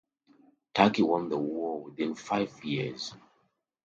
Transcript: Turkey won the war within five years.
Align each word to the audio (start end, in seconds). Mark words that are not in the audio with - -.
Turkey 0.73 1.03
won 1.03 1.29
the 1.29 1.37
war 1.37 1.83
within 1.83 2.15
five 2.15 2.51
years. 2.65 3.13